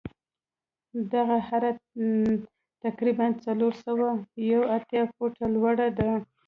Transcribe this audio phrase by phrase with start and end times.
[1.13, 1.75] دغه هرم
[2.83, 4.07] تقریبآ څلور سوه
[4.51, 6.09] یو اتیا فوټه لوړ دی.